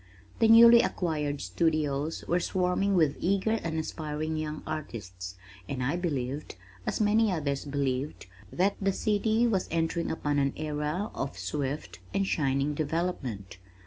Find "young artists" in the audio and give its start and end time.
4.35-5.35